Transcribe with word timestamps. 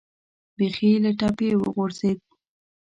بیخي 0.57 0.91
له 1.03 1.11
ټپې 1.19 1.49
وغورځېد. 1.59 2.19